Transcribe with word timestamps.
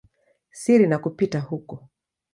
siri 0.51 0.87
na 0.87 0.97
kupita 0.99 1.39
huko. 1.39 1.87